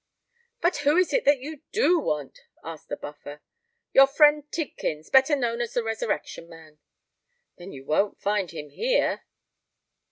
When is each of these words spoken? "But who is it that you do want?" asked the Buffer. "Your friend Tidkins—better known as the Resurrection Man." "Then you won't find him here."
"But 0.61 0.77
who 0.77 0.97
is 0.97 1.13
it 1.13 1.25
that 1.25 1.41
you 1.41 1.61
do 1.71 1.99
want?" 1.99 2.39
asked 2.63 2.89
the 2.89 2.97
Buffer. 2.97 3.43
"Your 3.93 4.07
friend 4.07 4.43
Tidkins—better 4.51 5.35
known 5.35 5.61
as 5.61 5.75
the 5.75 5.83
Resurrection 5.83 6.49
Man." 6.49 6.79
"Then 7.57 7.71
you 7.71 7.85
won't 7.85 8.19
find 8.19 8.49
him 8.49 8.71
here." 8.71 9.25